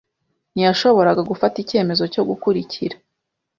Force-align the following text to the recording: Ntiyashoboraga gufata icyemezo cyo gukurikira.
Ntiyashoboraga 0.53 1.21
gufata 1.29 1.55
icyemezo 1.63 2.03
cyo 2.13 2.23
gukurikira. 2.29 2.95